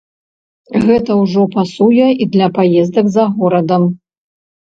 [0.85, 3.83] Гэта ўжо пасуе і для паездак за горадам.